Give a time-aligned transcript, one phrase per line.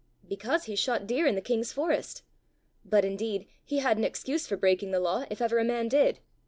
[0.27, 2.23] "Because he shot deer in the king's forest.
[2.83, 6.17] But indeed he had an excuse for breaking the law if ever a man did.